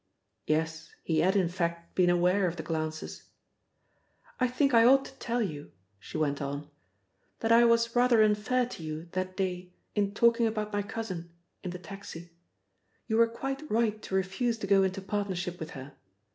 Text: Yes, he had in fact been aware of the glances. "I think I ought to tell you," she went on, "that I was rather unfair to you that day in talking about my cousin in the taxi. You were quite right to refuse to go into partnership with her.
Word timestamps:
Yes, 0.47 0.95
he 1.03 1.19
had 1.19 1.35
in 1.35 1.47
fact 1.47 1.93
been 1.93 2.09
aware 2.09 2.47
of 2.47 2.55
the 2.55 2.63
glances. 2.63 3.29
"I 4.39 4.47
think 4.47 4.73
I 4.73 4.83
ought 4.83 5.05
to 5.05 5.13
tell 5.19 5.43
you," 5.43 5.73
she 5.99 6.17
went 6.17 6.41
on, 6.41 6.71
"that 7.41 7.51
I 7.51 7.65
was 7.65 7.95
rather 7.95 8.23
unfair 8.23 8.65
to 8.65 8.81
you 8.81 9.09
that 9.11 9.37
day 9.37 9.75
in 9.93 10.15
talking 10.15 10.47
about 10.47 10.73
my 10.73 10.81
cousin 10.81 11.29
in 11.63 11.69
the 11.69 11.77
taxi. 11.77 12.31
You 13.05 13.17
were 13.17 13.27
quite 13.27 13.69
right 13.69 14.01
to 14.01 14.15
refuse 14.15 14.57
to 14.57 14.65
go 14.65 14.81
into 14.81 15.03
partnership 15.03 15.59
with 15.59 15.69
her. 15.77 15.93